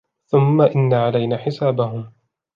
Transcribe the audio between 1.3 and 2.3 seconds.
حِسَابَهُمْ